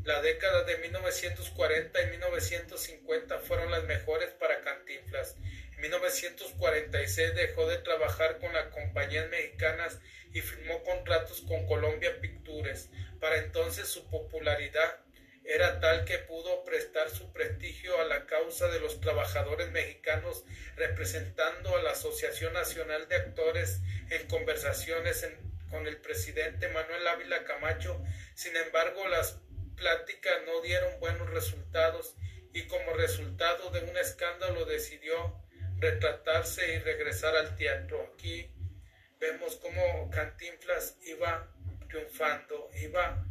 [0.05, 5.35] La década de 1940 y 1950 fueron las mejores para Cantinflas.
[5.79, 9.97] En 1946 dejó de trabajar con las compañías mexicanas
[10.33, 12.89] y firmó contratos con Colombia Pictures.
[13.21, 14.97] Para entonces su popularidad
[15.45, 20.43] era tal que pudo prestar su prestigio a la causa de los trabajadores mexicanos
[20.75, 25.25] representando a la Asociación Nacional de Actores en conversaciones
[25.69, 28.03] con el presidente Manuel Ávila Camacho.
[28.35, 29.39] Sin embargo, las
[29.77, 32.17] pláticas no dieron buenos resultados
[32.51, 35.41] y como resultado de un escándalo decidió
[35.79, 38.11] retratarse y regresar al teatro.
[38.13, 38.51] Aquí
[39.19, 41.51] vemos cómo Cantinflas iba
[41.87, 43.25] triunfando, iba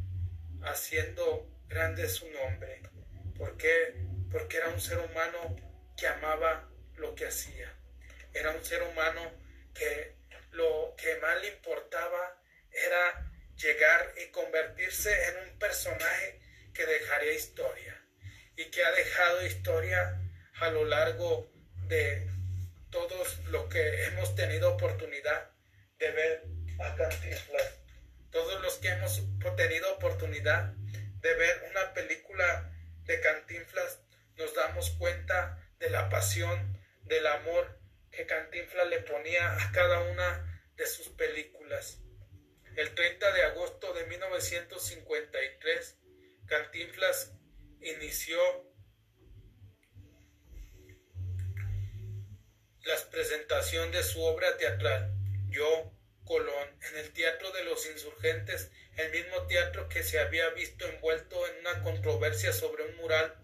[0.62, 2.82] haciendo grande su nombre.
[3.37, 3.94] ¿Por qué?
[4.30, 5.56] Porque era un ser humano
[5.96, 7.72] que amaba lo que hacía.
[8.32, 9.32] Era un ser humano
[9.74, 10.16] que
[10.52, 12.40] lo que más le importaba
[12.72, 16.40] era llegar y convertirse en un personaje
[16.72, 18.00] que dejaría historia
[18.56, 20.20] y que ha dejado historia
[20.61, 21.50] a lo largo
[21.87, 22.28] de
[22.90, 25.51] todos los que hemos tenido oportunidad
[25.98, 26.44] de ver
[26.81, 27.74] a Cantinflas.
[28.31, 29.22] Todos los que hemos
[29.57, 30.74] tenido oportunidad
[31.20, 32.72] de ver una película
[33.05, 34.01] de Cantinflas
[34.37, 37.79] nos damos cuenta de la pasión, del amor
[38.11, 42.01] que Cantinflas le ponía a cada una de sus películas.
[42.77, 45.98] El 30 de agosto de 1953,
[46.46, 47.33] Cantinflas
[47.81, 48.67] inició
[52.85, 55.12] la presentación de su obra teatral,
[55.49, 55.93] Yo,
[56.25, 61.47] Colón, en el Teatro de los Insurgentes, el mismo teatro que se había visto envuelto
[61.49, 63.35] en una controversia sobre un mural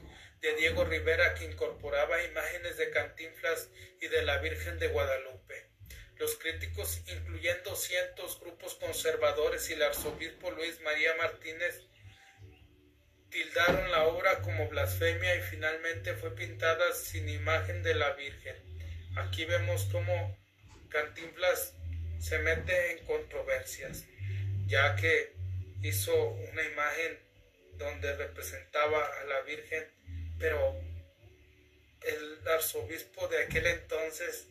[0.40, 3.70] de Diego Rivera que incorporaba imágenes de Cantinflas
[4.00, 5.70] y de la Virgen de Guadalupe.
[6.16, 11.80] Los críticos, incluyendo cientos grupos conservadores y el arzobispo Luis María Martínez,
[13.30, 18.73] tildaron la obra como blasfemia y finalmente fue pintada sin imagen de la Virgen.
[19.16, 20.36] Aquí vemos cómo
[20.88, 21.74] Cantinflas
[22.18, 24.04] se mete en controversias.
[24.66, 25.34] ya que
[25.82, 27.18] hizo una imagen
[27.76, 29.84] donde representaba a la Virgen,
[30.38, 30.80] pero
[32.00, 34.48] el arzobispo de aquel entonces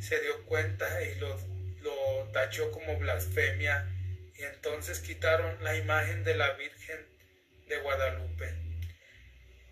[0.00, 1.36] se dio cuenta y lo,
[1.82, 3.88] lo tachó como blasfemia
[4.36, 7.04] y entonces quitaron la imagen de la Virgen
[7.66, 8.67] de Guadalupe.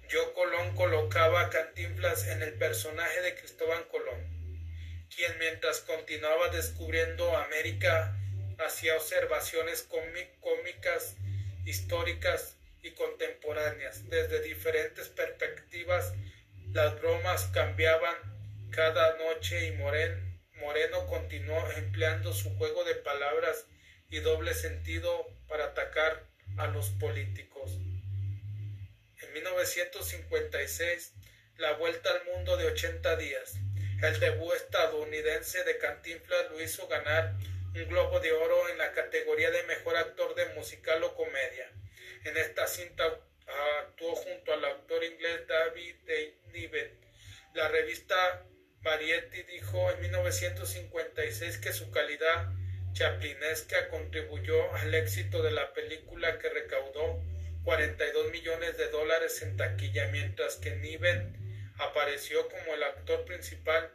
[0.09, 4.21] Yo Colón colocaba a Cantinflas en el personaje de Cristóbal Colón,
[5.15, 8.17] quien mientras continuaba descubriendo América
[8.65, 9.89] hacía observaciones
[10.41, 11.17] cómicas,
[11.65, 14.09] históricas y contemporáneas.
[14.09, 16.13] Desde diferentes perspectivas,
[16.73, 18.15] las bromas cambiaban
[18.71, 23.67] cada noche y Moreno continuó empleando su juego de palabras
[24.09, 27.81] y doble sentido para atacar a los políticos.
[29.27, 31.13] En 1956,
[31.59, 33.55] la vuelta al mundo de 80 días.
[34.03, 37.35] El debut estadounidense de Cantinflas lo hizo ganar
[37.75, 41.71] un Globo de Oro en la categoría de Mejor Actor de Musical o Comedia.
[42.25, 43.21] En esta cinta
[43.81, 45.97] actuó junto al actor inglés David
[46.53, 47.01] Niven.
[47.55, 48.45] La revista
[48.83, 52.53] Variety dijo en 1956 que su calidad
[52.93, 57.23] chaplinesca contribuyó al éxito de la película que recaudó
[57.67, 61.37] 42 millones de dólares en taquilla, mientras que Niven
[61.79, 63.93] apareció como el actor principal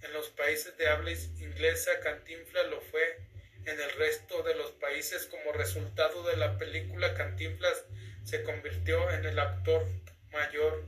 [0.00, 3.18] en los países de habla inglesa, Cantinflas lo fue
[3.66, 7.84] en el resto de los países como resultado de la película Cantinflas
[8.24, 9.86] se convirtió en el actor
[10.32, 10.82] mayor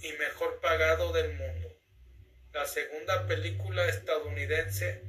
[0.00, 1.76] y mejor pagado del mundo.
[2.52, 5.02] La segunda película estadounidense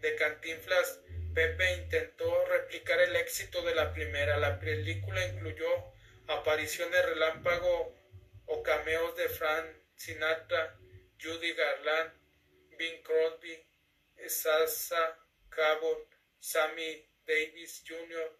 [0.00, 1.00] de Cantinflas,
[1.34, 4.36] Pepe intentó replicar el éxito de la primera.
[4.36, 5.66] La película incluyó
[6.28, 7.94] apariciones relámpago
[8.46, 9.66] o cameos de Frank
[9.96, 10.78] Sinatra,
[11.18, 12.12] Judy Garland,
[12.76, 13.64] Bing Crosby,
[14.26, 15.18] Sasa
[15.48, 16.06] Cabot,
[16.38, 18.30] Sammy Davis Jr.,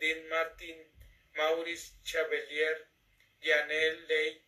[0.00, 0.76] Dean Martin,
[1.36, 2.88] Maurice Chevalier,
[3.40, 4.42] Janelle Ley,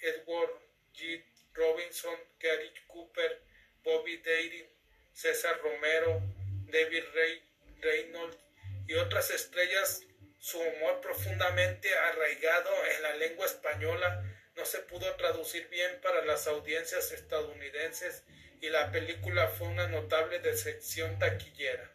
[0.00, 0.50] Edward
[0.94, 1.22] G.
[1.54, 3.42] Robinson, Gary Cooper,
[3.82, 4.66] Bobby Darin,
[5.12, 6.22] César Romero,
[6.70, 7.42] David Ray,
[7.80, 8.38] Reynolds
[8.86, 10.02] y otras estrellas,
[10.38, 14.24] su humor profundamente arraigado en la lengua española
[14.56, 18.24] no se pudo traducir bien para las audiencias estadounidenses
[18.60, 21.90] y la película fue una notable decepción taquillera.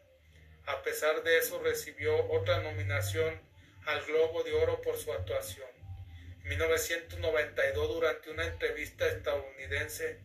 [0.65, 3.39] A pesar de eso recibió otra nominación
[3.85, 5.69] al Globo de Oro por su actuación.
[6.43, 10.19] En 1992, durante una entrevista estadounidense,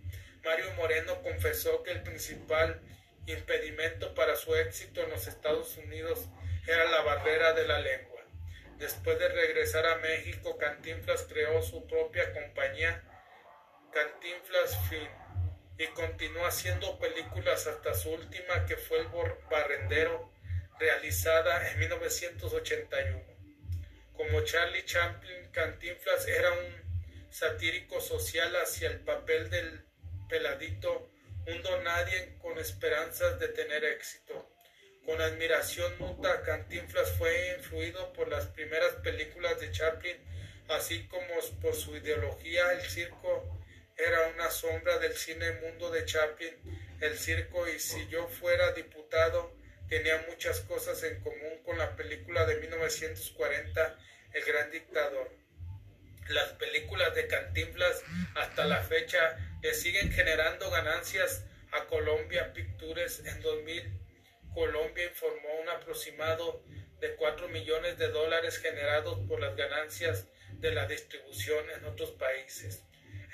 [0.44, 2.80] Mario Moreno confesó que el principal
[3.26, 6.28] impedimento para su éxito en los Estados Unidos
[6.66, 8.20] era la barrera de la lengua.
[8.78, 13.02] Después de regresar a México, Cantinflas creó su propia compañía,
[13.92, 15.10] Cantinflas Film,
[15.76, 19.08] y continuó haciendo películas hasta su última, que fue El
[19.50, 20.32] Barrendero,
[20.78, 23.22] realizada en 1981.
[24.14, 29.84] Como Charlie Chaplin, Cantinflas era un satírico social hacia el papel del
[30.28, 31.09] peladito,
[31.46, 34.48] un nadie con esperanzas de tener éxito.
[35.04, 40.16] Con admiración muta, Cantinflas fue influido por las primeras películas de Chaplin,
[40.68, 42.72] así como por su ideología.
[42.72, 43.58] El circo
[43.96, 46.54] era una sombra del cine mundo de Chaplin.
[47.00, 49.52] El circo, y si yo fuera diputado,
[49.88, 53.98] tenía muchas cosas en común con la película de 1940,
[54.32, 55.39] El Gran Dictador.
[56.30, 58.04] Las películas de Cantinflas
[58.36, 64.00] hasta la fecha le siguen generando ganancias a Colombia Pictures en 2000.
[64.54, 66.62] Colombia informó un aproximado
[67.00, 72.84] de 4 millones de dólares generados por las ganancias de la distribución en otros países.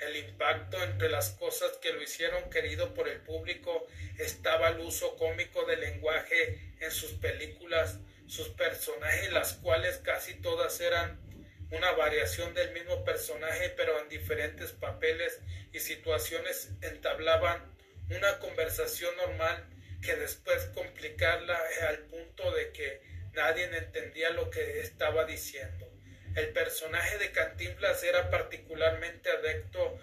[0.01, 3.85] El impacto entre las cosas que lo hicieron querido por el público
[4.17, 10.81] estaba el uso cómico del lenguaje en sus películas, sus personajes, las cuales casi todas
[10.81, 11.26] eran
[11.71, 15.41] una variación del mismo personaje pero en diferentes papeles
[15.73, 17.61] y situaciones entablaban
[18.09, 19.65] una conversación normal
[20.01, 21.59] que después complicarla
[21.89, 23.01] al punto de que
[23.33, 25.91] nadie entendía lo que estaba diciendo.
[26.35, 29.99] El personaje de Cantinflas era particularmente adecto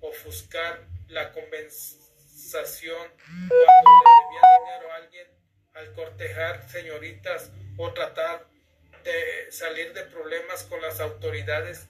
[0.00, 5.26] ofuscar la conversación cuando le debía dinero a alguien
[5.74, 8.46] al cortejar señoritas o tratar
[9.04, 11.88] de salir de problemas con las autoridades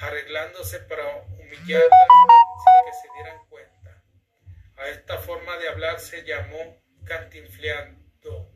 [0.00, 1.04] arreglándose para
[1.38, 2.08] humillarlas
[2.64, 4.02] sin que se dieran cuenta.
[4.76, 8.50] A esta forma de hablar se llamó cantinfleando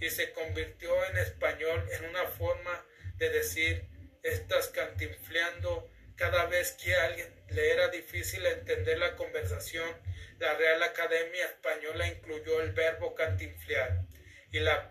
[0.00, 2.84] y se convirtió en español en una forma
[3.16, 3.88] de decir
[4.22, 9.90] estás cantinfleando cada vez que a alguien le era difícil entender la conversación,
[10.38, 14.04] la Real Academia Española incluyó el verbo cantinflear
[14.52, 14.90] y la,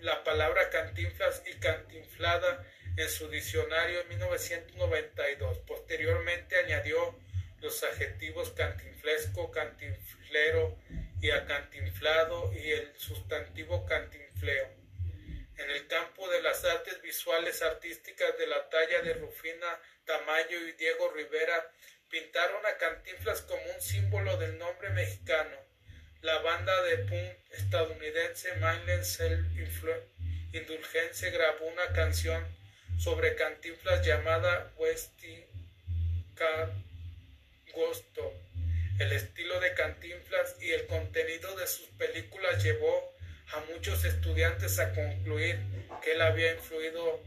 [0.00, 2.64] la palabra cantinflas y cantinflada
[2.96, 5.58] en su diccionario en 1992.
[5.66, 7.18] Posteriormente añadió
[7.60, 10.78] los adjetivos cantinflesco, cantinflero
[11.20, 14.68] y acantinflado y el sustantivo cantinfleo.
[15.56, 20.72] En el campo de las artes visuales artísticas de la talla de Rufina Tamayo y
[20.72, 21.70] Diego Rivera
[22.08, 25.56] pintaron a Cantinflas como un símbolo del nombre mexicano.
[26.22, 29.44] La banda de punk estadounidense Mindless Self
[30.52, 32.46] Indulgence grabó una canción
[32.96, 35.44] sobre Cantinflas llamada Westy
[37.74, 38.34] Gusto.
[39.00, 43.12] El estilo de Cantinflas y el contenido de sus películas llevó
[43.54, 45.58] a muchos estudiantes a concluir
[46.04, 47.20] que él había influido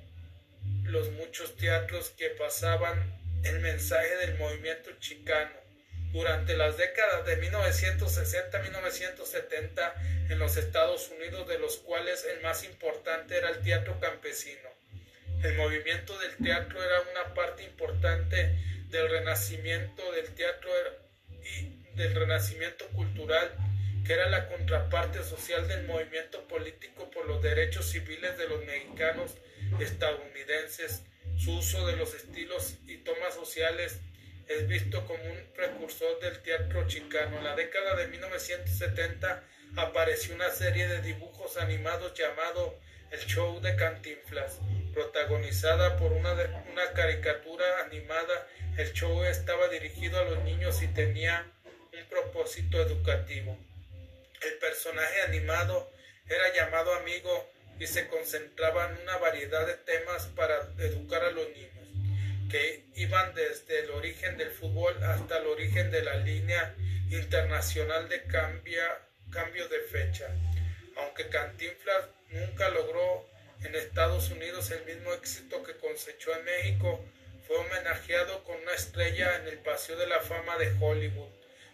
[0.83, 5.64] los muchos teatros que pasaban el mensaje del movimiento chicano.
[6.15, 13.35] Durante las décadas de 1960-1970 en los Estados Unidos, de los cuales el más importante
[13.35, 14.69] era el teatro campesino.
[15.43, 18.55] El movimiento del teatro era una parte importante
[18.87, 20.69] del renacimiento del teatro
[21.43, 23.51] y del renacimiento cultural,
[24.05, 29.35] que era la contraparte social del movimiento político por los derechos civiles de los mexicanos
[29.81, 31.03] estadounidenses.
[31.37, 33.99] Su uso de los estilos y tomas sociales
[34.47, 37.37] es visto como un precursor del teatro chicano.
[37.37, 39.43] En la década de 1970
[39.75, 42.77] apareció una serie de dibujos animados llamado
[43.11, 44.59] El Show de Cantinflas,
[44.93, 46.33] protagonizada por una,
[46.71, 48.47] una caricatura animada.
[48.77, 51.51] El show estaba dirigido a los niños y tenía
[51.93, 53.57] un propósito educativo.
[54.41, 55.91] El personaje animado
[56.27, 61.49] era llamado amigo y se concentraba en una variedad de temas para educar a los
[61.49, 61.74] niños,
[62.49, 66.75] que iban desde el origen del fútbol hasta el origen de la línea
[67.09, 70.27] internacional de cambio de fecha.
[70.97, 73.27] Aunque Cantinflas nunca logró
[73.63, 77.03] en Estados Unidos el mismo éxito que cosechó en México,
[77.47, 81.29] fue homenajeado con una estrella en el Paseo de la Fama de Hollywood.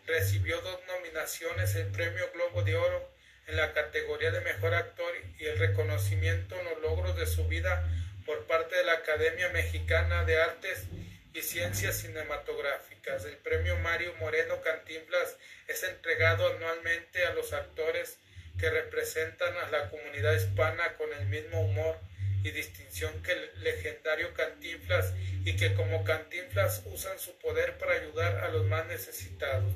[0.05, 3.09] Recibió dos nominaciones, el Premio Globo de Oro
[3.47, 7.87] en la categoría de Mejor Actor y el reconocimiento en los logros de su vida
[8.31, 10.85] por parte de la Academia Mexicana de Artes
[11.33, 13.25] y Ciencias Cinematográficas.
[13.25, 15.35] El Premio Mario Moreno Cantinflas
[15.67, 18.19] es entregado anualmente a los actores
[18.57, 21.99] que representan a la comunidad hispana con el mismo humor
[22.41, 25.13] y distinción que el legendario Cantinflas
[25.43, 29.73] y que como Cantinflas usan su poder para ayudar a los más necesitados.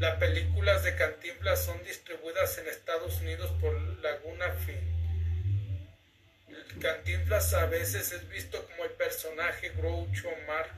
[0.00, 5.05] Las películas de Cantinflas son distribuidas en Estados Unidos por Laguna Film.
[6.80, 10.70] Cantinflas a veces es visto como el personaje Groucho Marx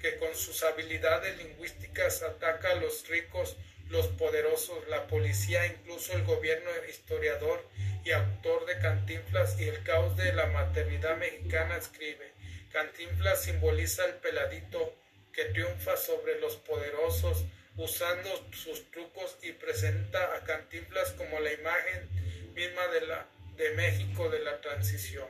[0.00, 3.56] que con sus habilidades lingüísticas ataca a los ricos
[3.88, 7.64] los poderosos, la policía, incluso el gobierno historiador
[8.04, 12.32] y autor de Cantinflas y el caos de la maternidad mexicana escribe,
[12.72, 14.94] Cantinflas simboliza el peladito
[15.32, 17.44] que triunfa sobre los poderosos
[17.76, 22.08] usando sus trucos y presenta a Cantinflas como la imagen
[22.54, 23.26] misma de, la,
[23.56, 25.28] de México de la transición.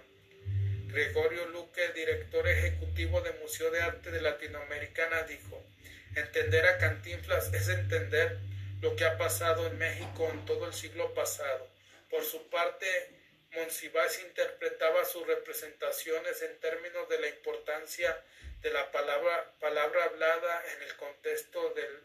[0.88, 5.62] Gregorio Luque, director ejecutivo del Museo de Arte de Latinoamericana, dijo,
[6.14, 8.38] Entender a Cantinflas es entender
[8.80, 11.68] lo que ha pasado en México en todo el siglo pasado.
[12.10, 12.86] Por su parte,
[13.52, 18.22] Monsiváis interpretaba sus representaciones en términos de la importancia
[18.62, 22.02] de la palabra, palabra hablada en el contexto del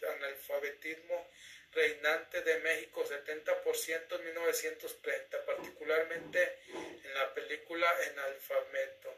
[0.00, 1.28] analfabetismo
[1.74, 6.58] reinante de México 70% en 1930, particularmente
[7.04, 9.14] en la película En Alfabeto.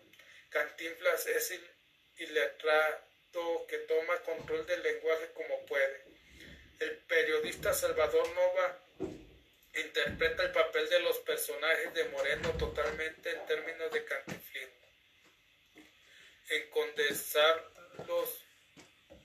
[0.50, 1.60] Cantinflas es
[2.18, 3.06] iletrado
[3.68, 6.02] que toma control del lenguaje como puede.
[6.80, 8.78] El periodista Salvador Nova
[9.74, 14.86] interpreta el papel de los personajes de Moreno totalmente en términos de cantiflismo,
[16.48, 18.42] en condensarlos,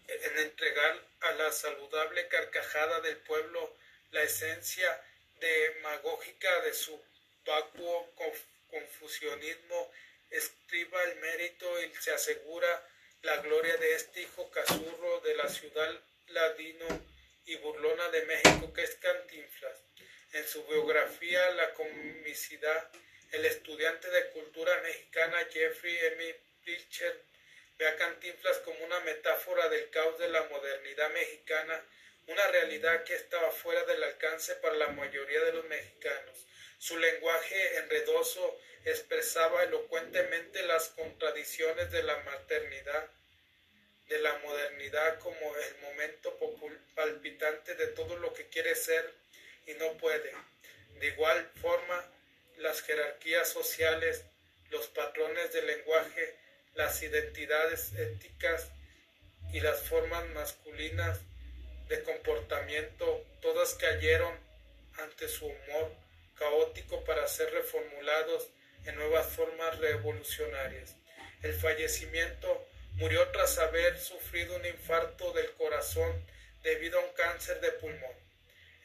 [0.08, 3.76] en entregar a la saludable carcajada del pueblo
[4.12, 5.02] la esencia
[5.40, 7.02] demagógica de su
[7.46, 8.14] vacuo
[8.70, 9.92] confusionismo,
[10.30, 12.88] escriba el mérito y se asegura
[13.22, 16.86] la gloria de este hijo casurro de la ciudad ladino
[17.46, 19.78] y burlona de México que es Cantinflas.
[20.34, 22.92] En su biografía La comicidad,
[23.32, 26.36] el estudiante de cultura mexicana Jeffrey M.
[26.64, 27.31] Pilcher
[27.82, 31.84] ve a Cantinflas como una metáfora del caos de la modernidad mexicana,
[32.28, 36.46] una realidad que estaba fuera del alcance para la mayoría de los mexicanos.
[36.78, 43.10] Su lenguaje enredoso expresaba elocuentemente las contradicciones de la maternidad,
[44.10, 46.38] de la modernidad como el momento
[46.94, 49.12] palpitante de todo lo que quiere ser
[49.66, 50.32] y no puede.
[51.00, 52.06] De igual forma,
[52.58, 54.24] las jerarquías sociales,
[54.70, 56.41] los patrones de lenguaje,
[56.76, 58.70] las identidades éticas
[59.54, 61.20] y las formas masculinas
[61.90, 64.34] de comportamiento, todas cayeron
[64.98, 65.94] ante su humor
[66.36, 68.48] caótico para ser reformulados
[68.86, 70.96] en nuevas formas revolucionarias.
[71.44, 76.26] El fallecimiento murió tras haber sufrido un infarto del corazón
[76.64, 78.16] debido a un cáncer de pulmón.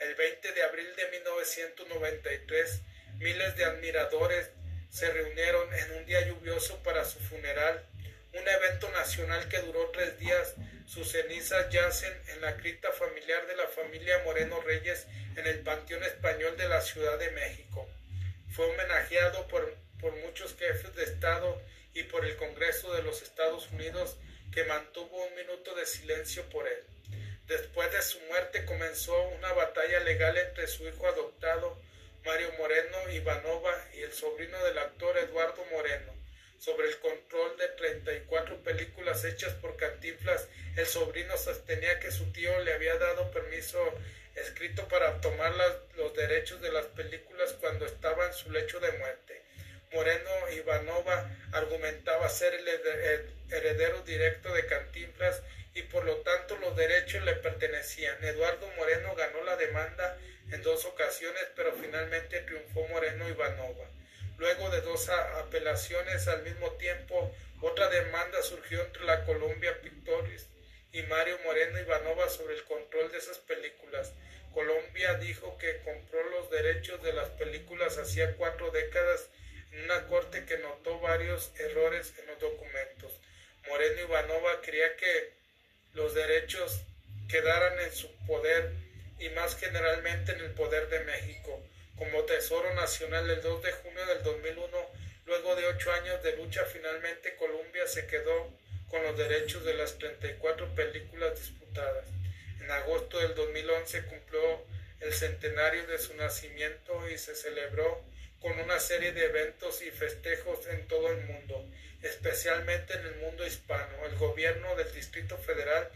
[0.01, 2.80] El 20 de abril de 1993,
[3.18, 4.51] miles de admiradores
[4.91, 7.84] se reunieron en un día lluvioso para su funeral,
[8.32, 10.55] un evento nacional que duró tres días.
[10.87, 15.07] Sus cenizas yacen en la cripta familiar de la familia Moreno Reyes
[15.37, 17.89] en el Panteón Español de la Ciudad de México.
[18.55, 21.61] Fue homenajeado por, por muchos jefes de Estado
[21.95, 24.16] y por el Congreso de los Estados Unidos
[24.53, 26.84] que mantuvo un minuto de silencio por él.
[27.47, 31.66] Después de su muerte comenzó una batalla legal entre su hijo adoptado,
[32.59, 36.13] Moreno Ivanova, y el sobrino del actor Eduardo Moreno,
[36.59, 40.49] sobre el control de 34 películas hechas por Cantinflas.
[40.77, 43.79] El sobrino sostenía que su tío le había dado permiso
[44.35, 45.53] escrito para tomar
[45.97, 49.43] los derechos de las películas cuando estaba en su lecho de muerte.
[49.93, 52.69] Moreno Ivanova argumentaba ser el
[53.51, 55.43] heredero directo de Cantinflas
[55.75, 58.23] y por lo tanto los derechos le pertenecían.
[58.25, 60.19] Eduardo Moreno ganó la demanda
[60.53, 63.88] en dos ocasiones, pero finalmente triunfó Moreno Ivanova.
[64.38, 70.47] Luego de dos apelaciones al mismo tiempo, otra demanda surgió entre la Columbia Pictures
[70.92, 74.12] y Mario Moreno Ivanova sobre el control de esas películas.
[74.53, 79.28] Colombia dijo que compró los derechos de las películas hacía cuatro décadas
[79.72, 83.12] en una corte que notó varios errores en los documentos.
[83.68, 85.32] Moreno Ivanova creía que
[85.94, 86.82] los derechos
[87.28, 88.72] quedaran en su poder
[89.19, 91.62] y más generalmente en el poder de México.
[91.97, 94.69] Como Tesoro Nacional el 2 de junio del 2001,
[95.27, 98.53] luego de ocho años de lucha, finalmente Colombia se quedó
[98.89, 102.05] con los derechos de las 34 películas disputadas.
[102.61, 104.64] En agosto del 2011 cumplió
[105.01, 108.03] el centenario de su nacimiento y se celebró
[108.41, 111.64] con una serie de eventos y festejos en todo el mundo,
[112.03, 114.05] especialmente en el mundo hispano.
[114.07, 115.91] El gobierno del Distrito Federal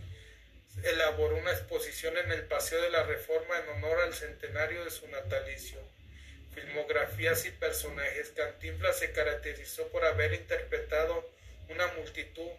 [0.83, 5.07] elaboró una exposición en el Paseo de la Reforma en honor al centenario de su
[5.09, 5.79] natalicio.
[6.55, 8.31] Filmografías y personajes.
[8.31, 11.31] Cantinflas se caracterizó por haber interpretado
[11.68, 12.51] una multitud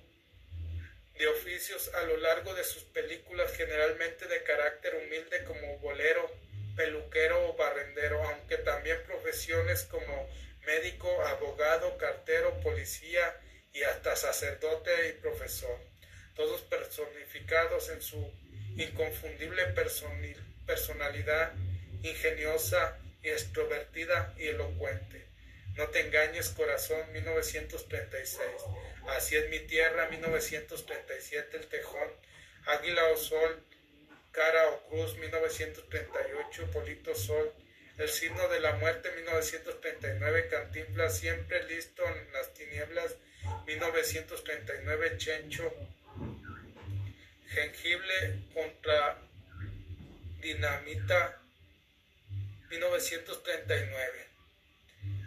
[1.17, 6.31] de oficios a lo largo de sus películas, generalmente de carácter humilde como bolero,
[6.75, 10.29] peluquero o barrendero, aunque también profesiones como
[10.65, 13.37] médico, abogado, cartero, policía
[13.73, 15.77] y hasta sacerdote y profesor,
[16.35, 18.31] todos personificados en su
[18.77, 19.63] inconfundible
[20.65, 21.53] personalidad
[22.03, 25.25] ingeniosa y extrovertida y elocuente.
[25.75, 28.41] No te engañes, corazón, 1936.
[29.07, 32.09] Así es mi tierra, 1937, El Tejón,
[32.65, 33.63] Águila o Sol,
[34.31, 37.53] Cara o Cruz, 1938, Polito Sol,
[37.97, 43.15] El signo de la muerte, 1939, Cantinflas, Siempre listo en las tinieblas,
[43.65, 45.73] 1939, Chencho,
[47.53, 49.17] Jengible contra
[50.39, 51.41] Dinamita,
[52.69, 54.27] 1939.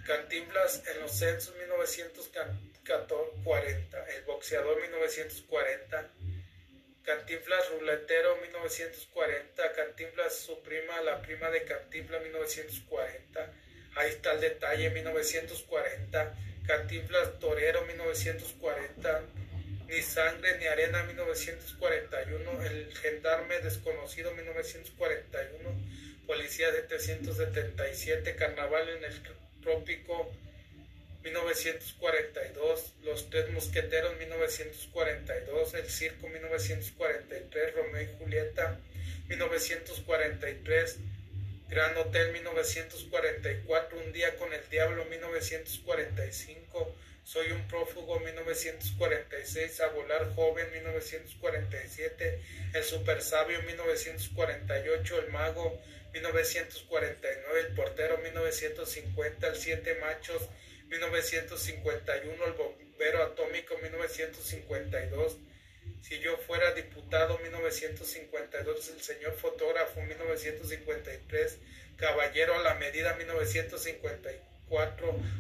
[0.07, 6.11] Cantinflas en los censos 1940, El boxeador 1940,
[7.03, 13.53] Cantinflas Ruletero 1940, Cantinflas su prima, la prima de Cantinflas 1940,
[13.97, 16.35] ahí está el detalle 1940,
[16.67, 19.23] Cantinflas Torero 1940,
[19.89, 25.71] Ni sangre ni arena 1941, El gendarme desconocido 1941,
[26.27, 29.15] Policía 777, Carnaval en el
[29.63, 30.33] Trópico
[31.23, 38.81] 1942, Los Tres Mosqueteros 1942, El Circo 1943, Romeo y Julieta
[39.29, 40.99] 1943,
[41.69, 50.35] Gran Hotel 1944, Un Día con el Diablo 1945, Soy un prófugo 1946, A Volar
[50.35, 52.43] Joven 1947,
[52.75, 55.81] El Super Sabio 1948, El Mago
[56.13, 60.43] 1949, El Portero 1950, El Siete Machos
[60.91, 65.39] 1951, El Bombero Atómico 1952,
[66.03, 71.59] Si yo fuera diputado 1952, El Señor Fotógrafo 1953,
[71.97, 74.54] Caballero a la Medida 1954,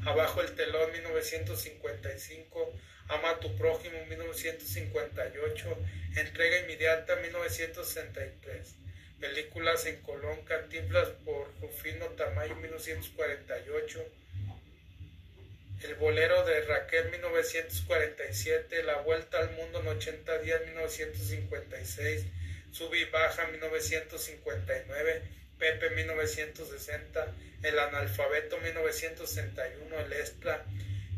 [0.04, 2.72] Abajo el Telón 1955,
[3.08, 5.78] Ama a tu prójimo 1958,
[6.16, 8.74] Entrega inmediata 1963.
[9.20, 14.04] Películas en Colón, Cantinflas por Rufino Tamayo 1948.
[15.82, 22.26] El bolero de Raquel 1947, La Vuelta al Mundo en 80 días 1956,
[22.70, 25.22] Sub y Baja 1959,
[25.58, 27.32] Pepe 1960,
[27.62, 30.64] El Analfabeto 1961, El Espla